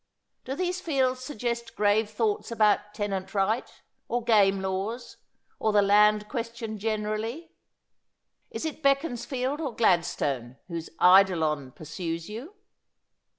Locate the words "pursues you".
11.75-12.55